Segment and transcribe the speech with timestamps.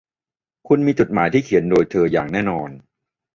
[0.67, 2.69] คุณมีจดหมายที่เขียนโดยเธออย่างแน่นอน